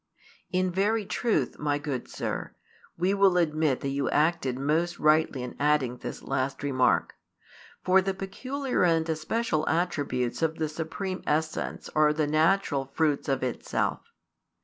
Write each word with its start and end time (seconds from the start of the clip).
In 0.51 0.71
very 0.71 1.05
truth, 1.05 1.59
my 1.59 1.77
good 1.77 2.07
sir, 2.09 2.55
we 2.97 3.13
will 3.13 3.37
admit 3.37 3.81
that 3.81 3.89
you 3.89 4.09
acted 4.09 4.57
most 4.57 4.97
rightly 4.97 5.43
in 5.43 5.55
adding 5.59 5.97
this 5.97 6.23
last 6.23 6.63
remark. 6.63 7.13
For 7.83 8.01
the 8.01 8.15
peculiar 8.15 8.81
and 8.83 9.07
especial 9.07 9.69
attributes 9.69 10.41
of 10.41 10.55
the 10.55 10.69
Supreme 10.69 11.19
|220 11.19 11.23
Essence 11.27 11.89
are 11.93 12.13
the 12.13 12.25
natural 12.25 12.85
fruits 12.95 13.29
of 13.29 13.43
Itself. 13.43 14.01